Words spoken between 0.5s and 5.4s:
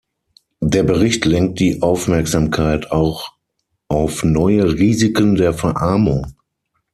Der Bericht lenkt die Aufmerksamkeit auch auf neue Risiken